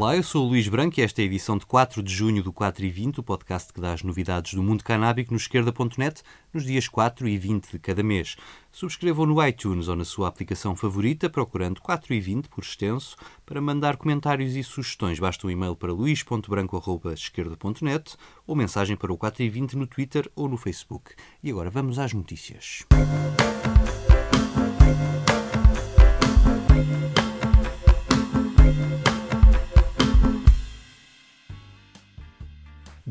Olá, 0.00 0.14
eu 0.14 0.22
sou 0.22 0.46
o 0.46 0.50
Luís 0.50 0.68
Branco 0.68 1.00
e 1.00 1.02
esta 1.02 1.20
é 1.20 1.24
a 1.24 1.26
edição 1.26 1.58
de 1.58 1.66
4 1.66 2.00
de 2.04 2.14
junho 2.14 2.40
do 2.40 2.52
4 2.52 2.86
e 2.86 2.88
20, 2.88 3.18
o 3.18 3.22
podcast 3.22 3.72
que 3.72 3.80
dá 3.80 3.92
as 3.92 4.04
novidades 4.04 4.54
do 4.54 4.62
mundo 4.62 4.84
canábico 4.84 5.32
no 5.32 5.36
esquerda.net 5.36 6.22
nos 6.54 6.62
dias 6.62 6.86
4 6.86 7.26
e 7.26 7.36
20 7.36 7.72
de 7.72 7.80
cada 7.80 8.00
mês. 8.00 8.36
Subscrevam 8.70 9.26
no 9.26 9.44
iTunes 9.44 9.88
ou 9.88 9.96
na 9.96 10.04
sua 10.04 10.28
aplicação 10.28 10.76
favorita, 10.76 11.28
procurando 11.28 11.80
4 11.80 12.14
e 12.14 12.20
20 12.20 12.48
por 12.48 12.62
extenso, 12.62 13.16
para 13.44 13.60
mandar 13.60 13.96
comentários 13.96 14.54
e 14.54 14.62
sugestões. 14.62 15.18
Basta 15.18 15.48
um 15.48 15.50
e-mail 15.50 15.74
para 15.74 15.92
luís.branco.esquerda.net 15.92 18.14
ou 18.46 18.54
mensagem 18.54 18.96
para 18.96 19.12
o 19.12 19.18
4 19.18 19.42
e 19.42 19.48
20 19.48 19.76
no 19.76 19.88
Twitter 19.88 20.30
ou 20.36 20.48
no 20.48 20.56
Facebook. 20.56 21.16
E 21.42 21.50
agora 21.50 21.70
vamos 21.70 21.98
às 21.98 22.12
notícias. 22.12 22.86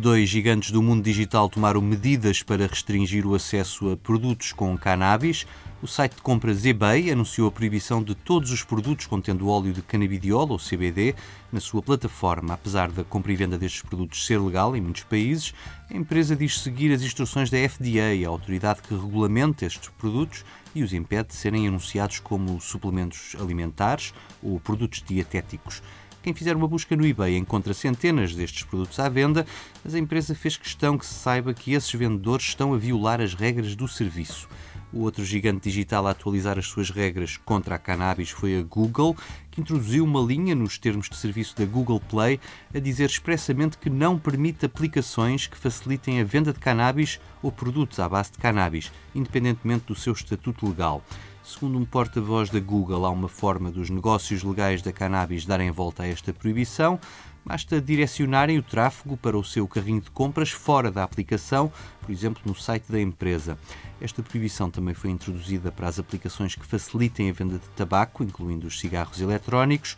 Dois 0.08 0.30
gigantes 0.30 0.72
do 0.72 0.82
mundo 0.82 1.04
digital 1.04 1.50
tomaram 1.50 1.82
medidas 1.82 2.42
para 2.42 2.66
restringir 2.66 3.28
o 3.28 3.36
acesso 3.36 3.92
a 3.92 3.98
produtos 3.98 4.54
com 4.54 4.78
cannabis. 4.78 5.46
O 5.82 5.86
site 5.86 6.16
de 6.16 6.22
compras 6.22 6.64
eBay 6.66 7.12
anunciou 7.12 7.50
a 7.50 7.52
proibição 7.52 8.02
de 8.02 8.16
todos 8.16 8.50
os 8.52 8.64
produtos 8.64 9.06
contendo 9.06 9.50
óleo 9.50 9.74
de 9.74 9.82
canabidiol 9.82 10.50
ou 10.50 10.58
CBD 10.58 11.14
na 11.52 11.60
sua 11.60 11.82
plataforma. 11.82 12.54
Apesar 12.54 12.90
da 12.90 13.04
compra 13.04 13.34
e 13.34 13.36
venda 13.36 13.58
destes 13.58 13.82
produtos 13.82 14.26
ser 14.26 14.40
legal 14.40 14.78
em 14.78 14.82
muitos 14.82 15.04
países, 15.04 15.54
a 15.92 15.98
empresa 15.98 16.38
diz 16.38 16.58
seguir 16.62 16.94
as 16.94 17.02
instruções 17.02 17.50
da 17.50 17.58
FDA, 17.58 18.26
a 18.26 18.30
autoridade 18.30 18.84
que 18.84 18.96
regulamenta 18.96 19.66
estes 19.66 19.90
produtos 19.90 20.46
e 20.74 20.84
os 20.84 20.94
impede 20.94 21.28
de 21.28 21.36
serem 21.36 21.68
anunciados 21.68 22.22
como 22.22 22.62
suplementos 22.62 23.36
alimentares 23.38 24.14
ou 24.42 24.58
produtos 24.58 25.04
dietéticos. 25.06 25.82
Quem 26.28 26.34
fizer 26.34 26.58
uma 26.58 26.68
busca 26.68 26.94
no 26.94 27.08
eBay 27.08 27.38
encontra 27.38 27.74
centenas 27.74 28.36
destes 28.36 28.66
produtos 28.66 29.00
à 29.00 29.08
venda, 29.08 29.48
mas 29.82 29.96
a 29.96 29.98
empresa 29.98 30.36
fez 30.36 30.58
questão 30.58 30.98
que 30.98 31.06
se 31.06 31.14
saiba 31.14 31.54
que 31.54 31.72
esses 31.72 31.90
vendedores 31.94 32.48
estão 32.48 32.74
a 32.74 32.78
violar 32.78 33.22
as 33.22 33.34
regras 33.34 33.78
do 33.78 33.88
serviço. 33.88 34.46
O 34.92 35.04
outro 35.04 35.24
gigante 35.24 35.70
digital 35.70 36.06
a 36.06 36.12
atualizar 36.12 36.60
as 36.60 36.66
suas 36.66 36.90
regras 36.90 37.38
contra 37.38 37.76
a 37.76 37.78
cannabis 37.78 38.30
foi 38.30 38.60
a 38.60 38.62
Google, 38.62 39.16
que 39.58 39.62
introduziu 39.62 40.04
uma 40.04 40.22
linha 40.22 40.54
nos 40.54 40.78
termos 40.78 41.10
de 41.10 41.16
serviço 41.16 41.58
da 41.58 41.66
Google 41.66 42.00
Play 42.00 42.40
a 42.72 42.78
dizer 42.78 43.10
expressamente 43.10 43.80
que 43.80 43.90
não 43.90 44.20
permite 44.20 44.68
aplicações 44.68 45.48
que 45.48 45.58
facilitem 45.58 46.22
a 46.22 46.24
venda 46.24 46.54
de 46.54 46.60
cannabis 46.60 47.20
ou 47.42 47.52
produtos 47.52 48.00
à 48.00 48.08
base 48.08 48.32
de 48.34 48.38
cannabis, 48.38 48.92
independentemente 49.16 49.86
do 49.88 49.96
seu 49.96 50.14
estatuto 50.14 50.68
legal. 50.68 51.04
Segundo 51.44 51.80
um 51.80 51.86
porta-voz 51.86 52.52
da 52.52 52.60
Google, 52.60 53.04
há 53.04 53.10
uma 53.10 53.28
forma 53.28 53.72
dos 53.72 53.90
negócios 53.90 54.44
legais 54.44 54.84
da 54.84 54.94
cannabis 54.94 55.44
darem 55.44 55.72
volta 55.72 56.04
a 56.04 56.08
esta 56.08 56.32
proibição. 56.32 57.00
Basta 57.48 57.80
direcionarem 57.80 58.58
o 58.58 58.62
tráfego 58.62 59.16
para 59.16 59.38
o 59.38 59.44
seu 59.44 59.66
carrinho 59.70 60.02
de 60.02 60.12
compras 60.12 60.52
fora 60.52 60.92
da 60.92 61.02
aplicação, 61.02 61.72
por 62.02 62.12
exemplo, 62.12 62.42
no 62.46 62.54
site 62.54 62.92
da 62.92 63.00
empresa. 63.00 63.58
Esta 64.02 64.22
proibição 64.22 64.70
também 64.70 64.94
foi 64.94 65.12
introduzida 65.12 65.72
para 65.72 65.88
as 65.88 65.98
aplicações 65.98 66.56
que 66.56 66.66
facilitem 66.66 67.30
a 67.30 67.34
venda 67.34 67.58
de 67.58 67.70
tabaco, 67.70 68.22
incluindo 68.22 68.68
os 68.68 68.82
cigarros 68.82 69.22
eletrónicos. 69.22 69.96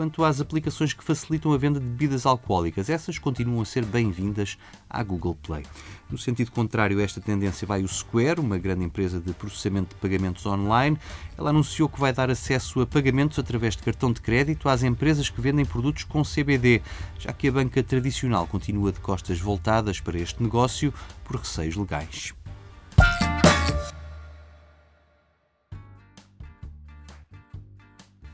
Quanto 0.00 0.24
às 0.24 0.40
aplicações 0.40 0.94
que 0.94 1.04
facilitam 1.04 1.52
a 1.52 1.58
venda 1.58 1.78
de 1.78 1.84
bebidas 1.84 2.24
alcoólicas, 2.24 2.88
essas 2.88 3.18
continuam 3.18 3.60
a 3.60 3.66
ser 3.66 3.84
bem-vindas 3.84 4.56
à 4.88 5.02
Google 5.02 5.36
Play. 5.42 5.62
No 6.08 6.16
sentido 6.16 6.50
contrário 6.52 6.98
a 6.98 7.02
esta 7.02 7.20
tendência 7.20 7.66
vai 7.66 7.82
o 7.82 7.86
Square, 7.86 8.40
uma 8.40 8.56
grande 8.56 8.82
empresa 8.82 9.20
de 9.20 9.34
processamento 9.34 9.94
de 9.94 10.00
pagamentos 10.00 10.46
online. 10.46 10.96
Ela 11.36 11.50
anunciou 11.50 11.86
que 11.86 12.00
vai 12.00 12.14
dar 12.14 12.30
acesso 12.30 12.80
a 12.80 12.86
pagamentos 12.86 13.38
através 13.38 13.76
de 13.76 13.82
cartão 13.82 14.10
de 14.10 14.22
crédito 14.22 14.70
às 14.70 14.82
empresas 14.82 15.28
que 15.28 15.38
vendem 15.38 15.66
produtos 15.66 16.04
com 16.04 16.22
CBD, 16.22 16.80
já 17.18 17.30
que 17.34 17.48
a 17.48 17.52
banca 17.52 17.82
tradicional 17.82 18.46
continua 18.46 18.92
de 18.92 19.00
costas 19.00 19.38
voltadas 19.38 20.00
para 20.00 20.18
este 20.18 20.42
negócio 20.42 20.94
por 21.22 21.36
receios 21.36 21.76
legais. 21.76 22.32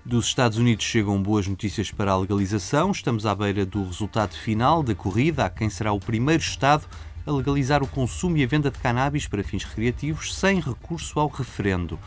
Dos 0.07 0.27
Estados 0.27 0.57
Unidos 0.57 0.85
chegam 0.85 1.21
boas 1.21 1.49
notícias 1.49 1.91
para 1.91 2.13
a 2.13 2.17
legalização. 2.17 2.93
Estamos 2.93 3.27
à 3.27 3.35
beira 3.35 3.67
do 3.67 3.83
resultado 3.83 4.37
final 4.37 4.81
da 4.81 4.95
corrida 4.95 5.45
a 5.45 5.51
quem 5.51 5.69
será 5.69 5.93
o 5.93 5.99
primeiro 5.99 6.41
Estado 6.41 6.87
a 7.27 7.33
legalizar 7.33 7.83
o 7.83 7.89
consumo 7.89 8.37
e 8.37 8.45
a 8.45 8.47
venda 8.47 8.71
de 8.71 8.79
cannabis 8.79 9.27
para 9.27 9.43
fins 9.43 9.65
recreativos 9.65 10.33
sem 10.33 10.61
recurso 10.61 11.19
ao 11.19 11.27
referendo. 11.27 11.99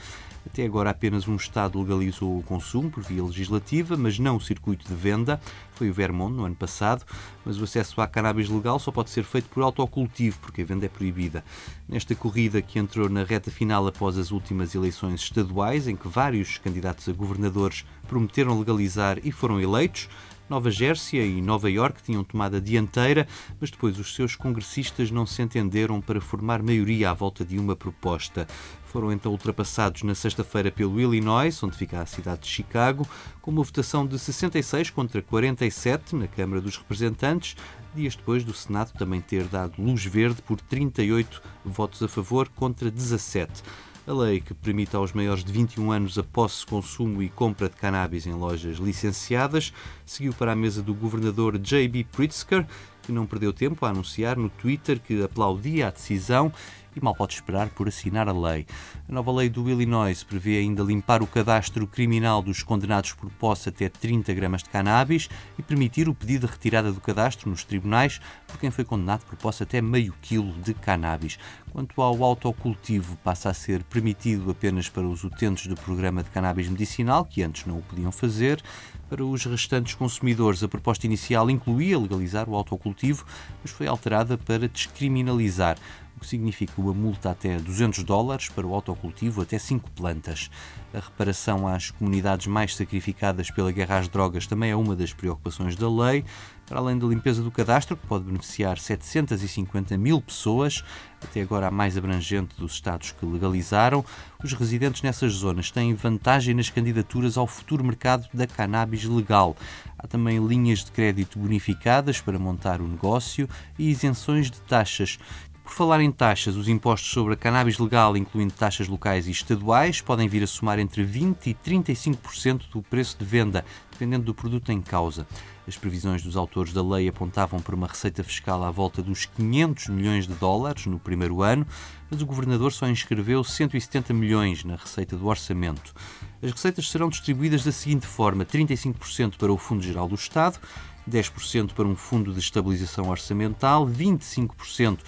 Até 0.52 0.66
agora, 0.66 0.90
apenas 0.90 1.28
um 1.28 1.36
Estado 1.36 1.80
legalizou 1.80 2.40
o 2.40 2.44
consumo 2.44 2.90
por 2.90 3.04
via 3.04 3.24
legislativa, 3.24 3.96
mas 3.96 4.18
não 4.18 4.36
o 4.36 4.42
circuito 4.42 4.88
de 4.88 4.96
venda. 4.96 5.40
Foi 5.76 5.90
o 5.90 5.94
Vermont 5.94 6.36
no 6.36 6.44
ano 6.44 6.56
passado, 6.56 7.06
mas 7.46 7.62
o 7.62 7.64
acesso 7.64 8.02
à 8.02 8.08
cannabis 8.08 8.50
legal 8.50 8.80
só 8.80 8.92
pode 8.92 9.12
ser 9.12 9.24
feito 9.24 9.48
por 9.50 9.62
autocultivo, 9.62 10.40
porque 10.42 10.64
a 10.64 10.66
venda 10.66 10.88
é 10.88 10.90
proibida. 10.90 11.44
Nesta 11.88 12.16
corrida 12.16 12.64
que 12.64 12.80
entrou 12.80 13.08
na 13.08 13.24
reta 13.24 13.52
final 13.52 13.86
após 13.88 14.18
as 14.18 14.32
últimas 14.32 14.74
eleições 14.74 15.22
estaduais, 15.22 15.88
em 15.88 15.96
que 15.96 16.08
vários 16.08 16.58
candidatos 16.58 17.08
a 17.08 17.14
governadores 17.14 17.86
prometeram 18.08 18.58
legalizar 18.58 19.20
e 19.24 19.32
foram 19.32 19.62
eleitos, 19.62 20.10
Nova 20.50 20.72
Jersey 20.72 21.38
e 21.38 21.42
Nova 21.42 21.70
York 21.70 22.02
tinham 22.02 22.24
tomado 22.24 22.58
a 22.58 22.60
dianteira, 22.60 23.28
mas 23.62 23.70
depois 23.70 24.00
os 24.00 24.16
seus 24.16 24.36
congressistas 24.36 25.12
não 25.12 25.26
se 25.26 25.42
entenderam 25.42 26.02
para 26.02 26.20
formar 26.20 26.64
maioria 26.64 27.12
à 27.12 27.14
volta 27.14 27.46
de 27.46 27.60
uma 27.60 27.76
proposta. 27.76 28.48
Foram 28.86 29.12
então 29.12 29.32
ultrapassados 29.32 30.02
na 30.02 30.16
sexta-feira 30.16 30.72
pelo 30.72 31.00
Illinois, 31.00 31.62
onde 31.62 31.78
fica 31.78 32.02
a 32.02 32.06
cidade 32.08 32.42
de 32.42 32.48
Chicago, 32.48 33.08
com 33.42 33.52
uma 33.52 33.62
votação 33.62 34.08
de 34.08 34.18
66 34.18 34.90
contra 34.90 35.22
47 35.22 36.16
na 36.16 36.28
Câmara 36.28 36.60
dos 36.60 36.78
Representantes, 36.78 37.56
dias 37.94 38.16
depois 38.16 38.44
do 38.44 38.54
Senado 38.54 38.92
também 38.98 39.22
ter 39.22 39.44
dado 39.44 39.80
luz 39.80 40.04
verde 40.04 40.42
por 40.42 40.60
38 40.60 41.42
votos 41.64 42.02
a 42.02 42.08
favor 42.08 42.50
contra 42.50 42.90
17. 42.90 43.62
A 44.10 44.12
lei 44.12 44.42
que 44.42 44.56
permite 44.56 44.96
aos 44.96 45.14
maiores 45.14 45.44
de 45.44 45.52
21 45.52 45.92
anos 45.92 46.18
a 46.18 46.24
posse, 46.24 46.66
consumo 46.66 47.22
e 47.22 47.30
compra 47.30 47.70
de 47.70 47.76
cannabis 47.76 48.26
em 48.26 48.34
lojas 48.34 48.78
licenciadas 48.78 49.72
seguiu 50.04 50.34
para 50.34 50.54
a 50.54 50.56
mesa 50.56 50.82
do 50.82 50.96
governador 50.96 51.60
J.B. 51.60 52.08
Pritzker, 52.12 52.66
não 53.12 53.26
perdeu 53.26 53.54
tempo 53.54 53.86
a 53.86 53.90
anunciar 53.90 54.38
no 54.38 54.50
Twitter 54.50 55.00
que 55.00 55.24
aplaudia 55.24 55.88
a 55.88 55.92
decisão 55.92 56.52
e 56.96 57.04
mal 57.04 57.16
pode 57.16 57.34
esperar 57.34 57.70
por 57.70 57.88
assinar 57.88 58.28
a 58.28 58.34
lei. 58.34 58.66
A 59.08 59.12
nova 59.12 59.32
lei 59.32 59.50
do 59.50 59.70
Illinois 59.70 60.24
prevê 60.24 60.58
ainda 60.58 60.84
limpar 60.84 61.22
o 61.22 61.28
cadastro 61.28 61.88
criminal 61.88 62.42
dos 62.42 62.64
condenados 62.64 63.14
por 63.14 63.30
posse 63.32 63.70
até 63.70 63.90
30 63.90 64.34
gramas 64.34 64.64
de 64.64 64.70
cannabis 64.70 65.30
e 65.58 65.64
permitir 65.64 66.10
o 66.10 66.14
pedido 66.14 66.48
de 66.48 66.54
retirada 66.54 66.92
do 66.92 67.02
cadastro 67.02 67.50
nos 67.50 67.64
tribunais 67.64 68.20
por 68.48 68.60
quem 68.60 68.72
foi 68.72 68.84
condenado 68.84 69.26
por 69.26 69.36
posse 69.38 69.64
até 69.64 69.82
meio 69.82 70.14
quilo 70.22 70.54
de 70.54 70.74
cannabis. 70.74 71.38
Quanto 71.72 72.02
ao 72.02 72.24
autocultivo, 72.24 73.16
passa 73.18 73.50
a 73.50 73.54
ser 73.54 73.84
permitido 73.84 74.50
apenas 74.50 74.90
para 74.90 75.04
os 75.04 75.24
utentes 75.24 75.68
do 75.68 75.76
programa 75.76 76.24
de 76.24 76.30
cannabis 76.30 76.68
medicinal, 76.68 77.24
que 77.24 77.44
antes 77.44 77.66
não 77.66 77.78
o 77.78 77.82
podiam 77.84 78.12
fazer. 78.12 78.62
Para 79.10 79.26
os 79.26 79.44
restantes 79.44 79.96
consumidores, 79.96 80.62
a 80.62 80.68
proposta 80.68 81.08
inicial 81.08 81.50
incluía 81.50 81.98
legalizar 81.98 82.48
o 82.48 82.56
autocultivo, 82.56 83.26
mas 83.64 83.72
foi 83.72 83.88
alterada 83.88 84.38
para 84.38 84.68
descriminalizar 84.68 85.80
o 86.16 86.20
que 86.20 86.28
significa 86.28 86.74
uma 86.78 86.94
multa 86.94 87.32
até 87.32 87.58
200 87.58 88.04
dólares 88.04 88.50
para 88.50 88.68
o 88.68 88.74
autocultivo 88.76 89.42
até 89.42 89.58
5 89.58 89.90
plantas. 89.92 90.52
A 90.94 91.00
reparação 91.00 91.68
às 91.68 91.90
comunidades 91.90 92.46
mais 92.46 92.76
sacrificadas 92.76 93.50
pela 93.50 93.72
guerra 93.72 93.98
às 93.98 94.08
drogas 94.08 94.46
também 94.46 94.70
é 94.70 94.76
uma 94.76 94.96
das 94.96 95.12
preocupações 95.12 95.76
da 95.76 95.90
lei, 95.90 96.24
para 96.70 96.80
além 96.80 97.00
da 97.00 97.08
limpeza 97.08 97.42
do 97.42 97.50
cadastro, 97.50 97.98
que 97.98 98.06
pode 98.06 98.26
beneficiar 98.26 98.78
750 98.78 99.98
mil 99.98 100.22
pessoas, 100.22 100.84
até 101.22 101.42
agora 101.42 101.68
a 101.68 101.72
mais 101.72 101.98
abrangente 101.98 102.56
dos 102.60 102.74
estados 102.74 103.12
que 103.12 103.26
legalizaram. 103.26 104.06
Os 104.44 104.54
residentes 104.54 105.02
nessas 105.02 105.34
zonas 105.34 105.72
têm 105.72 105.96
vantagem 105.96 106.54
nas 106.54 106.70
candidaturas 106.70 107.38
ao 107.38 107.48
futuro 107.48 107.84
mercado 107.84 108.30
da 108.32 108.46
cannabis 108.46 109.04
legal. 109.04 109.58
Há 109.98 110.08
também 110.08 110.38
linhas 110.46 110.86
de 110.86 110.92
crédito 110.92 111.40
bonificadas 111.40 112.22
para 112.22 112.38
montar 112.38 112.82
o 112.82 112.88
negócio 112.88 113.50
e 113.78 113.90
isenções 113.90 114.52
de 114.52 114.62
taxas. 114.62 115.18
Por 115.64 115.76
falar 115.76 116.02
em 116.02 116.12
taxas, 116.12 116.56
os 116.56 116.68
impostos 116.68 117.12
sobre 117.12 117.34
a 117.34 117.38
cannabis 117.38 117.78
legal, 117.78 118.16
incluindo 118.18 118.54
taxas 118.54 118.88
locais 118.88 119.28
e 119.28 119.32
estaduais, 119.32 120.02
podem 120.02 120.28
vir 120.28 120.44
a 120.44 120.48
somar 120.48 120.80
entre 120.80 121.06
20% 121.06 121.46
e 121.46 121.54
35% 121.54 122.70
do 122.72 122.82
preço 122.82 123.18
de 123.18 123.26
venda, 123.26 123.64
dependendo 123.92 124.26
do 124.26 124.34
produto 124.34 124.72
em 124.72 124.82
causa. 124.82 125.28
As 125.70 125.78
previsões 125.78 126.24
dos 126.24 126.36
autores 126.36 126.74
da 126.74 126.82
lei 126.82 127.08
apontavam 127.08 127.60
para 127.60 127.76
uma 127.76 127.86
receita 127.86 128.24
fiscal 128.24 128.64
à 128.64 128.72
volta 128.72 129.04
dos 129.04 129.28
500 129.28 129.90
milhões 129.90 130.26
de 130.26 130.34
dólares 130.34 130.88
no 130.88 130.98
primeiro 130.98 131.44
ano, 131.44 131.64
mas 132.10 132.24
o 132.24 132.26
governador 132.26 132.74
só 132.74 132.88
inscreveu 132.90 133.44
170 133.44 134.12
milhões 134.12 134.64
na 134.64 134.78
receita 134.78 135.16
do 135.16 135.28
orçamento. 135.28 135.94
As 136.42 136.52
receitas 136.54 136.90
serão 136.90 137.08
distribuídas 137.08 137.64
da 137.64 137.72
seguinte 137.72 138.08
forma: 138.08 138.44
35% 138.44 139.38
para 139.38 139.54
o 139.54 139.60
Fundo 139.60 139.84
Geral 139.84 140.08
do 140.10 140.16
Estado, 140.16 140.60
10% 141.08 141.74
para 141.74 141.88
um 141.88 141.96
fundo 141.96 142.34
de 142.34 142.40
estabilização 142.40 143.08
orçamental, 143.08 143.86
25% 143.88 145.02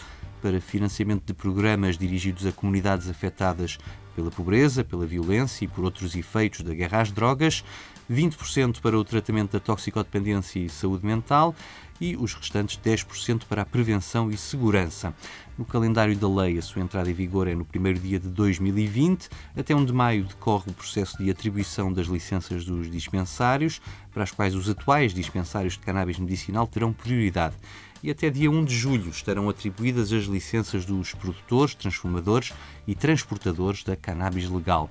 para 0.44 0.62
financiamento 0.62 1.26
de 1.26 1.34
programas 1.34 1.98
dirigidos 1.98 2.46
a 2.46 2.52
comunidades 2.52 3.10
afetadas 3.10 3.80
pela 4.16 4.30
pobreza, 4.30 4.84
pela 4.84 5.06
violência 5.06 5.66
e 5.66 5.68
por 5.68 5.84
outros 5.84 6.16
efeitos 6.16 6.62
da 6.62 6.74
guerra 6.74 7.02
às 7.02 7.12
drogas, 7.12 7.64
20% 8.12 8.82
para 8.82 8.98
o 8.98 9.04
tratamento 9.06 9.54
da 9.54 9.60
toxicodependência 9.60 10.60
e 10.60 10.70
saúde 10.70 11.06
mental 11.06 11.56
e 12.00 12.18
os 12.18 12.34
restantes 12.34 12.78
10% 12.78 13.44
para 13.48 13.62
a 13.62 13.66
prevenção 13.66 14.30
e 14.30 14.36
segurança. 14.36 15.14
No 15.58 15.64
calendário 15.64 16.18
da 16.18 16.28
lei, 16.28 16.58
a 16.58 16.62
sua 16.62 16.82
entrada 16.82 17.10
em 17.10 17.14
vigor 17.14 17.48
é 17.48 17.56
no 17.56 17.64
primeiro 17.64 18.00
dia 18.00 18.20
de 18.20 18.28
2020. 18.28 19.30
Até 19.56 19.76
1 19.76 19.86
de 19.86 19.94
maio 19.94 20.26
decorre 20.26 20.72
o 20.72 20.74
processo 20.74 21.18
de 21.24 21.30
atribuição 21.30 21.94
das 21.94 22.08
licenças 22.08 22.66
dos 22.66 22.90
dispensários, 22.90 23.80
para 24.12 24.24
as 24.24 24.32
quais 24.32 24.56
os 24.56 24.68
atuais 24.68 25.14
dispensários 25.14 25.74
de 25.74 25.80
cannabis 25.80 26.18
medicinal 26.20 26.68
terão 26.68 26.92
prioridade 26.92 27.56
e 28.04 28.10
até 28.10 28.30
dia 28.30 28.50
1 28.50 28.66
de 28.66 28.76
julho 28.76 29.10
estarão 29.10 29.48
atribuídas 29.48 30.12
as 30.12 30.24
licenças 30.24 30.86
dos 30.86 31.14
produtores, 31.14 31.76
transformadores 31.76 32.52
e 32.88 32.96
transportadores 32.96 33.84
da 33.84 33.96
cannabis 33.96 34.50
legal. 34.50 34.90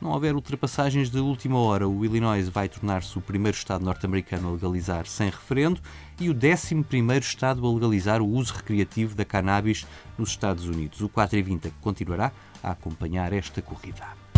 Se 0.00 0.04
não 0.04 0.12
houver 0.12 0.34
ultrapassagens 0.34 1.10
de 1.10 1.18
última 1.18 1.58
hora, 1.58 1.86
o 1.86 2.02
Illinois 2.02 2.48
vai 2.48 2.70
tornar-se 2.70 3.18
o 3.18 3.20
primeiro 3.20 3.54
Estado 3.54 3.84
norte-americano 3.84 4.48
a 4.48 4.52
legalizar 4.52 5.06
sem 5.06 5.28
referendo 5.28 5.78
e 6.18 6.30
o 6.30 6.32
11 6.32 7.18
Estado 7.20 7.66
a 7.66 7.70
legalizar 7.70 8.22
o 8.22 8.26
uso 8.26 8.54
recreativo 8.54 9.14
da 9.14 9.26
cannabis 9.26 9.86
nos 10.16 10.30
Estados 10.30 10.64
Unidos. 10.64 11.02
O 11.02 11.08
4 11.10 11.38
e 11.38 11.42
20 11.42 11.70
continuará 11.82 12.32
a 12.62 12.70
acompanhar 12.70 13.30
esta 13.34 13.60
corrida. 13.60 14.29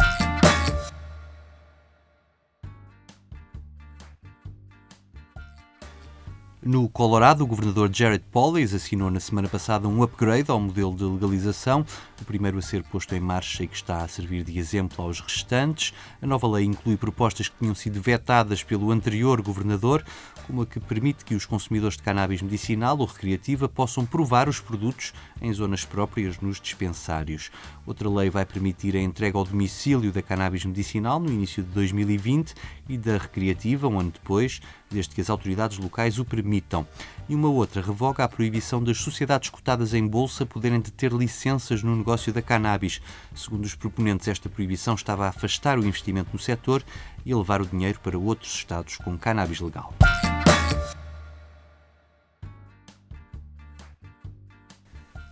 No 6.65 6.89
Colorado, 6.89 7.43
o 7.43 7.47
governador 7.47 7.91
Jared 7.93 8.23
Polis 8.31 8.73
assinou 8.73 9.11
na 9.11 9.19
semana 9.19 9.49
passada 9.49 9.89
um 9.89 10.01
upgrade 10.01 10.49
ao 10.49 10.61
modelo 10.61 10.95
de 10.95 11.03
legalização, 11.03 11.85
o 12.21 12.25
primeiro 12.25 12.57
a 12.57 12.63
ser 12.63 12.85
posto 12.85 13.17
em 13.17 13.21
marcha 13.21 13.65
e 13.65 13.67
que 13.67 13.75
está 13.75 14.05
a 14.05 14.07
servir 14.07 14.45
de 14.45 14.57
exemplo 14.57 15.05
aos 15.05 15.19
restantes. 15.19 15.93
A 16.23 16.27
nova 16.27 16.47
lei 16.47 16.65
inclui 16.65 16.97
propostas 16.97 17.49
que 17.49 17.59
tinham 17.59 17.75
sido 17.75 18.01
vetadas 18.01 18.63
pelo 18.63 18.93
anterior 18.93 19.43
governador, 19.43 20.05
como 20.47 20.63
a 20.63 20.67
que 20.67 20.79
permite 20.79 21.25
que 21.25 21.35
os 21.35 21.45
consumidores 21.45 21.97
de 21.97 22.05
cannabis 22.05 22.41
medicinal 22.41 22.97
ou 22.97 23.07
recreativa 23.07 23.69
possam 23.69 24.07
provar 24.07 24.49
os 24.49 24.61
produtos 24.61 25.13
em 25.41 25.53
zonas 25.53 25.85
próprias 25.85 26.39
nos 26.39 26.61
dispensários. 26.61 27.51
Outra 27.85 28.09
lei 28.09 28.31
vai 28.31 28.47
permitir 28.47 28.95
a 28.95 29.01
entrega 29.01 29.37
ao 29.37 29.45
domicílio 29.45 30.13
da 30.13 30.23
cannabis 30.23 30.65
medicinal 30.65 31.19
no 31.19 31.29
início 31.29 31.61
de 31.61 31.71
2020 31.71 32.55
e 32.93 32.99
da 32.99 33.17
recreativa 33.17 33.89
um 33.89 33.99
ano 33.99 34.11
depois, 34.11 34.61
desde 34.91 35.15
que 35.15 35.21
as 35.21 35.31
autoridades 35.31 35.79
locais 35.79 36.19
o 36.19 36.25
permitam. 36.25 36.87
E 37.29 37.35
uma 37.35 37.49
outra 37.49 37.81
revoga 37.81 38.23
a 38.23 38.29
proibição 38.29 38.83
das 38.83 38.99
sociedades 38.99 39.49
cotadas 39.49 39.95
em 39.95 40.07
bolsa 40.07 40.45
poderem 40.45 40.81
deter 40.81 41.13
licenças 41.13 41.83
no 41.83 41.97
negócio 41.97 42.33
da 42.33 42.43
cannabis. 42.43 43.01
Segundo 43.35 43.65
os 43.65 43.75
proponentes, 43.75 44.29
esta 44.29 44.49
proibição 44.49 44.95
estava 44.95 45.25
a 45.27 45.29
afastar 45.29 45.79
o 45.79 45.87
investimento 45.87 46.31
no 46.33 46.39
setor 46.39 46.85
e 47.25 47.33
a 47.33 47.37
levar 47.37 47.63
o 47.63 47.67
dinheiro 47.67 47.99
para 48.01 48.19
outros 48.19 48.53
estados 48.55 48.99
com 48.99 49.17
cannabis 49.17 49.61
legal. 49.61 49.95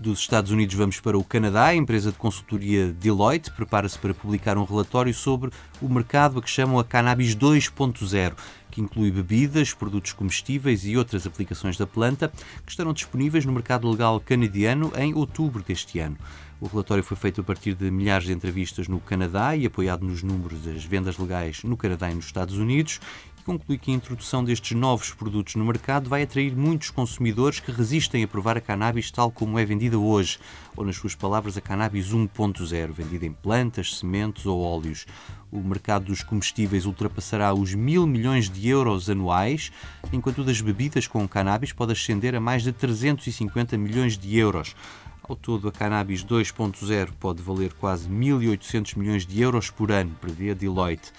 Dos 0.01 0.21
Estados 0.21 0.51
Unidos 0.51 0.75
vamos 0.77 0.99
para 0.99 1.19
o 1.19 1.23
Canadá. 1.23 1.67
A 1.67 1.75
empresa 1.75 2.11
de 2.11 2.17
consultoria 2.17 2.91
Deloitte 2.91 3.51
prepara-se 3.51 3.99
para 3.99 4.15
publicar 4.15 4.57
um 4.57 4.65
relatório 4.65 5.13
sobre 5.13 5.51
o 5.79 5.91
mercado 5.91 6.39
a 6.39 6.43
que 6.43 6.49
chamam 6.49 6.79
a 6.79 6.85
Cannabis 6.85 7.37
2.0, 7.37 8.33
que 8.71 8.81
inclui 8.81 9.11
bebidas, 9.11 9.75
produtos 9.75 10.15
comestíveis 10.15 10.87
e 10.87 10.97
outras 10.97 11.27
aplicações 11.27 11.77
da 11.77 11.87
planta, 11.87 12.33
que 12.65 12.71
estarão 12.71 12.95
disponíveis 12.95 13.45
no 13.45 13.53
mercado 13.53 13.91
legal 13.91 14.19
canadiano 14.21 14.91
em 14.97 15.13
outubro 15.13 15.63
deste 15.63 15.99
ano. 15.99 16.17
O 16.61 16.67
relatório 16.67 17.03
foi 17.05 17.17
feito 17.17 17.41
a 17.43 17.45
partir 17.45 17.75
de 17.75 17.91
milhares 17.91 18.27
de 18.27 18.33
entrevistas 18.33 18.89
no 18.89 19.01
Canadá 19.01 19.57
e 19.57 19.67
apoiado 19.67 20.05
nos 20.05 20.23
números 20.23 20.61
das 20.61 20.85
vendas 20.85 21.19
legais 21.19 21.63
no 21.63 21.77
Canadá 21.77 22.11
e 22.11 22.15
nos 22.15 22.27
Estados 22.27 22.57
Unidos 22.57 23.01
conclui 23.45 23.79
que 23.79 23.91
a 23.91 23.95
introdução 23.95 24.45
destes 24.45 24.77
novos 24.77 25.13
produtos 25.13 25.55
no 25.55 25.65
mercado 25.65 26.09
vai 26.09 26.23
atrair 26.23 26.55
muitos 26.55 26.91
consumidores 26.91 27.61
que 27.61 27.73
resistem 27.73 28.23
a 28.23 28.29
provar 28.29 28.57
a 28.57 28.61
cannabis 28.61 29.11
tal 29.11 29.31
como 29.31 29.59
é 29.59 29.65
vendida 29.65 29.99
hoje, 29.99 30.39
ou 30.77 30.85
nas 30.85 30.97
suas 30.97 31.15
palavras, 31.15 31.57
a 31.57 31.61
cannabis 31.61 32.13
1.0, 32.13 32.93
vendida 32.93 33.27
em 33.27 33.33
plantas, 33.33 33.97
sementes 33.97 34.47
ou 34.47 34.61
óleos. 34.61 35.07
O 35.51 35.59
mercado 35.61 36.07
dos 36.07 36.23
comestíveis 36.23 36.87
ultrapassará 36.87 37.53
os 37.53 37.75
mil 37.75 38.07
milhões 38.07 38.49
de 38.51 38.69
euros 38.69 39.11
anuais, 39.11 39.73
enquanto 40.13 40.43
o 40.43 40.45
das 40.45 40.61
bebidas 40.61 41.07
com 41.07 41.27
cannabis 41.29 41.73
pode 41.73 41.93
ascender 41.93 42.35
a 42.35 42.41
mais 42.41 42.63
de 42.63 42.73
350 42.73 43.77
milhões 43.77 44.17
de 44.17 44.37
euros. 44.37 44.75
Ao 45.23 45.37
todo, 45.37 45.69
a 45.69 45.73
cannabis 45.73 46.25
2.0 46.25 47.11
pode 47.19 47.43
valer 47.43 47.73
quase 47.75 48.09
1.800 48.09 48.97
milhões 48.97 49.25
de 49.25 49.41
euros 49.41 49.71
por 49.71 49.93
ano, 49.93 50.11
prevê 50.21 50.51
a 50.51 50.55
Deloitte. 50.55 51.13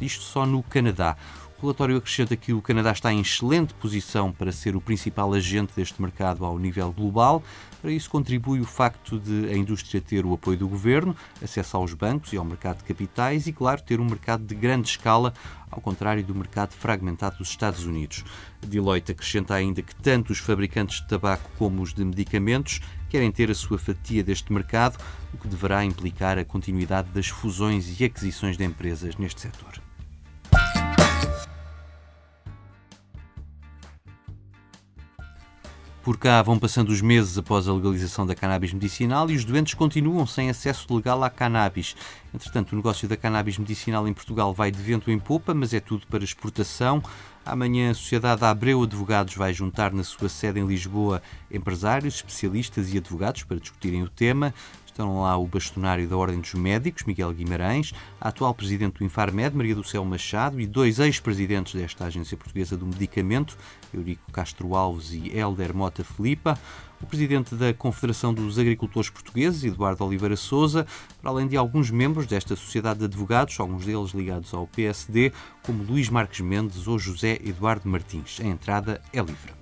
Isto 0.00 0.22
só 0.22 0.44
no 0.44 0.62
Canadá. 0.62 1.16
O 1.64 1.68
relatório 1.68 1.96
acrescenta 1.96 2.36
que 2.36 2.52
o 2.52 2.60
Canadá 2.60 2.92
está 2.92 3.10
em 3.10 3.22
excelente 3.22 3.72
posição 3.72 4.30
para 4.30 4.52
ser 4.52 4.76
o 4.76 4.82
principal 4.82 5.32
agente 5.32 5.72
deste 5.74 6.02
mercado 6.02 6.44
ao 6.44 6.58
nível 6.58 6.92
global. 6.92 7.42
Para 7.80 7.90
isso 7.90 8.10
contribui 8.10 8.60
o 8.60 8.66
facto 8.66 9.18
de 9.18 9.48
a 9.48 9.56
indústria 9.56 9.98
ter 9.98 10.26
o 10.26 10.34
apoio 10.34 10.58
do 10.58 10.68
governo, 10.68 11.16
acesso 11.42 11.78
aos 11.78 11.94
bancos 11.94 12.34
e 12.34 12.36
ao 12.36 12.44
mercado 12.44 12.80
de 12.80 12.84
capitais 12.84 13.46
e, 13.46 13.52
claro, 13.54 13.80
ter 13.80 13.98
um 13.98 14.04
mercado 14.04 14.44
de 14.44 14.54
grande 14.54 14.90
escala, 14.90 15.32
ao 15.70 15.80
contrário 15.80 16.22
do 16.22 16.34
mercado 16.34 16.72
fragmentado 16.74 17.38
dos 17.38 17.48
Estados 17.48 17.86
Unidos. 17.86 18.24
Deloitte 18.60 19.12
acrescenta 19.12 19.54
ainda 19.54 19.80
que 19.80 19.94
tanto 19.94 20.34
os 20.34 20.38
fabricantes 20.40 21.00
de 21.00 21.08
tabaco 21.08 21.50
como 21.56 21.80
os 21.80 21.94
de 21.94 22.04
medicamentos 22.04 22.82
querem 23.08 23.32
ter 23.32 23.50
a 23.50 23.54
sua 23.54 23.78
fatia 23.78 24.22
deste 24.22 24.52
mercado, 24.52 25.02
o 25.32 25.38
que 25.38 25.48
deverá 25.48 25.82
implicar 25.82 26.38
a 26.38 26.44
continuidade 26.44 27.08
das 27.08 27.28
fusões 27.28 27.98
e 27.98 28.04
aquisições 28.04 28.58
de 28.58 28.64
empresas 28.64 29.16
neste 29.16 29.40
setor. 29.40 29.83
Por 36.04 36.18
cá 36.18 36.42
vão 36.42 36.58
passando 36.58 36.90
os 36.90 37.00
meses 37.00 37.38
após 37.38 37.66
a 37.66 37.72
legalização 37.72 38.26
da 38.26 38.34
cannabis 38.34 38.74
medicinal 38.74 39.30
e 39.30 39.36
os 39.36 39.42
doentes 39.42 39.72
continuam 39.72 40.26
sem 40.26 40.50
acesso 40.50 40.94
legal 40.94 41.24
à 41.24 41.30
cannabis. 41.30 41.96
Entretanto, 42.34 42.72
o 42.72 42.76
negócio 42.76 43.08
da 43.08 43.16
cannabis 43.16 43.56
medicinal 43.56 44.06
em 44.06 44.12
Portugal 44.12 44.52
vai 44.52 44.70
de 44.70 44.82
vento 44.82 45.10
em 45.10 45.18
popa, 45.18 45.54
mas 45.54 45.72
é 45.72 45.80
tudo 45.80 46.06
para 46.06 46.22
exportação. 46.22 47.02
Amanhã 47.42 47.90
a 47.90 47.94
Sociedade 47.94 48.44
Abreu 48.44 48.82
Advogados 48.82 49.34
vai 49.34 49.54
juntar 49.54 49.94
na 49.94 50.04
sua 50.04 50.28
sede 50.28 50.60
em 50.60 50.66
Lisboa 50.66 51.22
empresários, 51.50 52.16
especialistas 52.16 52.92
e 52.92 52.98
advogados 52.98 53.42
para 53.44 53.58
discutirem 53.58 54.02
o 54.02 54.08
tema. 54.08 54.52
Estão 54.94 55.22
lá 55.22 55.36
o 55.36 55.44
bastonário 55.44 56.08
da 56.08 56.16
Ordem 56.16 56.40
dos 56.40 56.54
Médicos, 56.54 57.02
Miguel 57.02 57.32
Guimarães, 57.32 57.92
a 58.20 58.28
atual 58.28 58.54
presidente 58.54 58.98
do 58.98 59.04
Infarmed, 59.04 59.56
Maria 59.56 59.74
do 59.74 59.82
Céu 59.82 60.04
Machado, 60.04 60.60
e 60.60 60.68
dois 60.68 61.00
ex-presidentes 61.00 61.74
desta 61.74 62.04
Agência 62.04 62.36
Portuguesa 62.36 62.76
do 62.76 62.86
Medicamento, 62.86 63.58
Eurico 63.92 64.30
Castro 64.30 64.76
Alves 64.76 65.10
e 65.12 65.36
Helder 65.36 65.74
Mota 65.74 66.04
Filipa, 66.04 66.56
o 67.02 67.06
presidente 67.06 67.56
da 67.56 67.74
Confederação 67.74 68.32
dos 68.32 68.56
Agricultores 68.56 69.10
Portugueses, 69.10 69.64
Eduardo 69.64 70.04
Oliveira 70.04 70.36
Souza, 70.36 70.86
para 71.20 71.32
além 71.32 71.48
de 71.48 71.56
alguns 71.56 71.90
membros 71.90 72.28
desta 72.28 72.54
sociedade 72.54 73.00
de 73.00 73.06
advogados, 73.06 73.58
alguns 73.58 73.84
deles 73.84 74.12
ligados 74.12 74.54
ao 74.54 74.68
PSD, 74.68 75.32
como 75.64 75.82
Luís 75.82 76.08
Marques 76.08 76.38
Mendes 76.38 76.86
ou 76.86 77.00
José 77.00 77.40
Eduardo 77.44 77.88
Martins. 77.88 78.38
A 78.40 78.46
entrada 78.46 79.02
é 79.12 79.18
livre. 79.18 79.52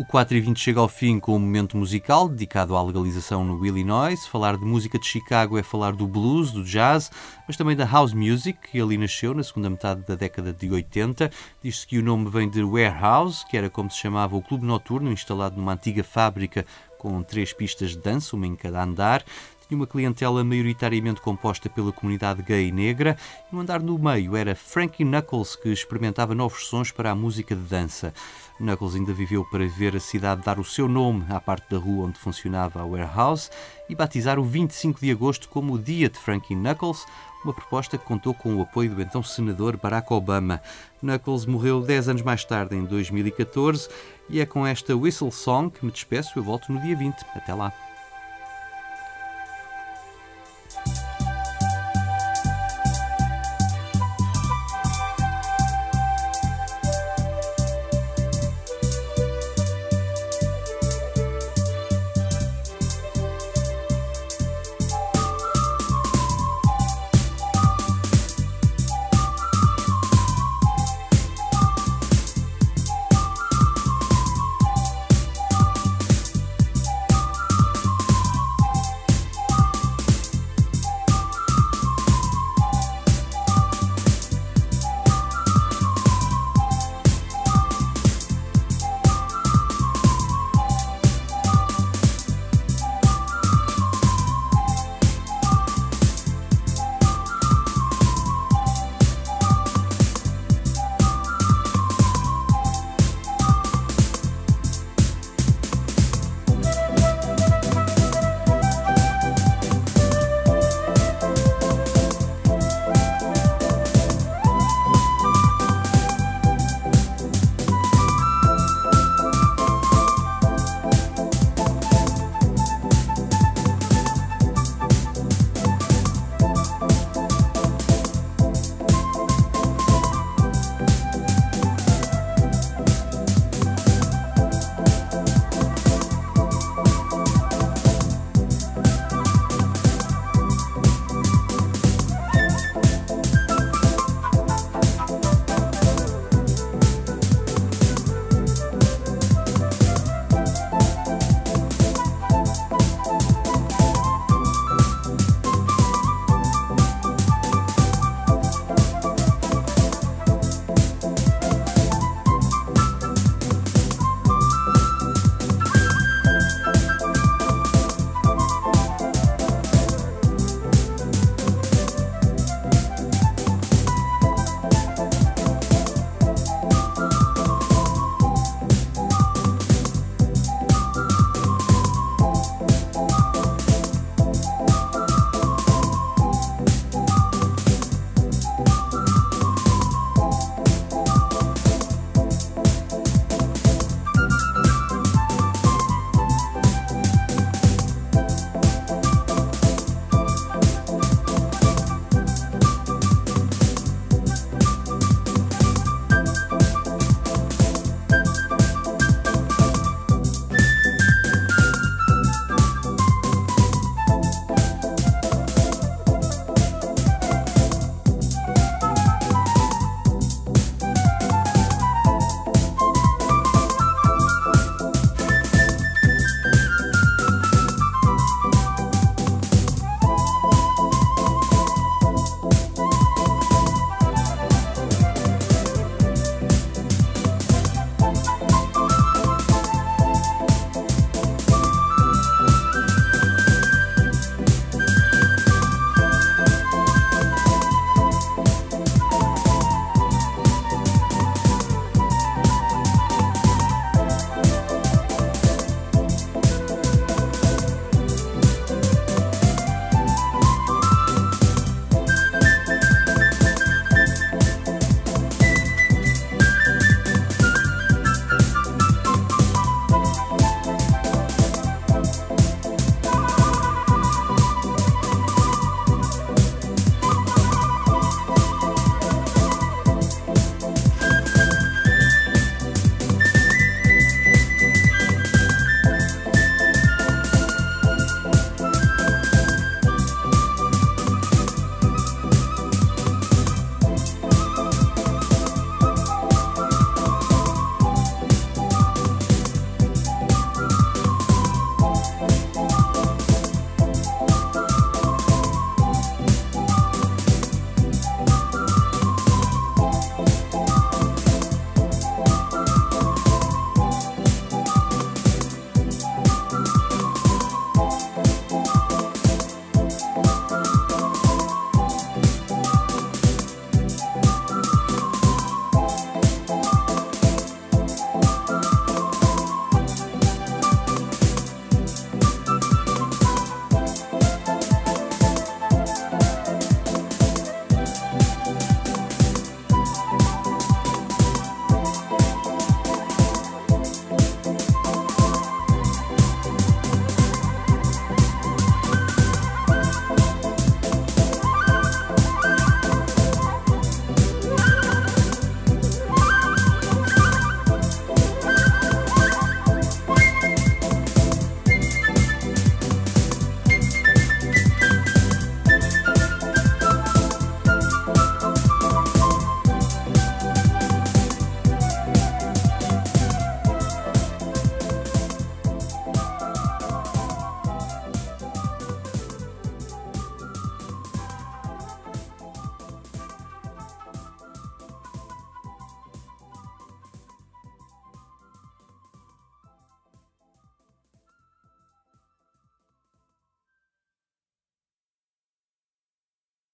O 0.00 0.04
4 0.06 0.34
e 0.34 0.40
20 0.40 0.58
chega 0.58 0.80
ao 0.80 0.88
fim 0.88 1.20
com 1.20 1.36
um 1.36 1.38
momento 1.38 1.76
musical 1.76 2.26
dedicado 2.26 2.74
à 2.74 2.82
legalização 2.82 3.44
no 3.44 3.66
Illinois. 3.66 4.26
Falar 4.26 4.56
de 4.56 4.64
música 4.64 4.98
de 4.98 5.04
Chicago 5.04 5.58
é 5.58 5.62
falar 5.62 5.92
do 5.92 6.08
blues, 6.08 6.50
do 6.52 6.64
jazz, 6.64 7.10
mas 7.46 7.54
também 7.54 7.76
da 7.76 7.84
house 7.84 8.14
music, 8.14 8.70
que 8.70 8.80
ali 8.80 8.96
nasceu 8.96 9.34
na 9.34 9.42
segunda 9.42 9.68
metade 9.68 10.00
da 10.06 10.14
década 10.14 10.54
de 10.54 10.70
80. 10.70 11.30
Diz-se 11.62 11.86
que 11.86 11.98
o 11.98 12.02
nome 12.02 12.30
vem 12.30 12.48
de 12.48 12.62
Warehouse, 12.62 13.44
que 13.46 13.58
era 13.58 13.68
como 13.68 13.90
se 13.90 13.98
chamava 13.98 14.34
o 14.34 14.42
clube 14.42 14.64
noturno 14.64 15.12
instalado 15.12 15.58
numa 15.58 15.74
antiga 15.74 16.02
fábrica 16.02 16.64
com 16.98 17.22
três 17.22 17.52
pistas 17.52 17.90
de 17.90 17.98
dança, 17.98 18.34
uma 18.34 18.46
em 18.46 18.56
cada 18.56 18.82
andar 18.82 19.22
tinha 19.70 19.78
uma 19.78 19.86
clientela 19.86 20.42
maioritariamente 20.42 21.20
composta 21.20 21.70
pela 21.70 21.92
comunidade 21.92 22.42
gay 22.42 22.66
e 22.66 22.72
negra, 22.72 23.16
e 23.50 23.54
no 23.54 23.60
andar 23.60 23.80
no 23.80 23.96
meio 23.96 24.34
era 24.34 24.56
Frankie 24.56 25.04
Knuckles, 25.04 25.54
que 25.54 25.68
experimentava 25.68 26.34
novos 26.34 26.66
sons 26.66 26.90
para 26.90 27.12
a 27.12 27.14
música 27.14 27.54
de 27.54 27.62
dança. 27.62 28.12
Knuckles 28.58 28.96
ainda 28.96 29.12
viveu 29.12 29.44
para 29.44 29.66
ver 29.68 29.94
a 29.94 30.00
cidade 30.00 30.42
dar 30.42 30.58
o 30.58 30.64
seu 30.64 30.88
nome 30.88 31.24
à 31.30 31.40
parte 31.40 31.70
da 31.70 31.78
rua 31.78 32.08
onde 32.08 32.18
funcionava 32.18 32.80
a 32.80 32.84
warehouse 32.84 33.48
e 33.88 33.94
batizar 33.94 34.40
o 34.40 34.42
25 34.42 35.00
de 35.00 35.12
agosto 35.12 35.48
como 35.48 35.74
o 35.74 35.78
Dia 35.78 36.08
de 36.08 36.18
Frankie 36.18 36.56
Knuckles, 36.56 37.06
uma 37.44 37.54
proposta 37.54 37.96
que 37.96 38.04
contou 38.04 38.34
com 38.34 38.56
o 38.56 38.62
apoio 38.62 38.92
do 38.92 39.00
então 39.00 39.22
senador 39.22 39.76
Barack 39.76 40.12
Obama. 40.12 40.60
Knuckles 41.00 41.46
morreu 41.46 41.80
10 41.80 42.08
anos 42.08 42.22
mais 42.22 42.44
tarde, 42.44 42.74
em 42.74 42.84
2014, 42.84 43.88
e 44.28 44.40
é 44.40 44.46
com 44.46 44.66
esta 44.66 44.96
Whistle 44.96 45.30
Song 45.30 45.70
que 45.70 45.86
me 45.86 45.92
despeço. 45.92 46.32
Eu 46.36 46.42
volto 46.42 46.72
no 46.72 46.80
dia 46.80 46.96
20. 46.96 47.24
Até 47.36 47.54
lá. 47.54 47.72